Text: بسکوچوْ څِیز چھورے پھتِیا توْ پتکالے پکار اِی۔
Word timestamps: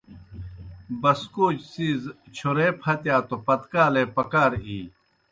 بسکوچوْ 1.01 1.61
څِیز 1.71 2.01
چھورے 2.35 2.67
پھتِیا 2.81 3.17
توْ 3.27 3.37
پتکالے 3.45 4.03
پکار 4.15 4.51
اِی۔ 4.65 4.79